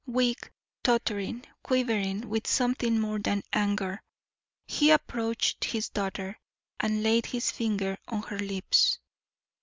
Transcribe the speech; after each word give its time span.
Weak, 0.07 0.51
tottering, 0.81 1.45
quivering 1.61 2.27
with 2.27 2.47
something 2.47 2.99
more 2.99 3.19
than 3.19 3.43
anger, 3.53 4.01
he 4.65 4.89
approached 4.89 5.63
his 5.63 5.89
daughter 5.89 6.39
and 6.79 7.03
laid 7.03 7.27
his 7.27 7.51
finger 7.51 7.99
on 8.07 8.23
her 8.23 8.39
lips. 8.39 8.97